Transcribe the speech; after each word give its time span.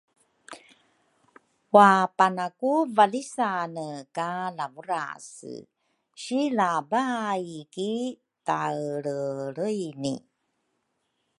wapana 1.75 2.45
ku 2.59 2.71
valisane 2.95 3.89
ka 4.17 4.29
Lavurase 4.57 5.55
si 6.23 6.39
la 6.57 6.71
baai 6.91 7.51
ki 7.75 7.91
taelreelreini. 8.47 10.15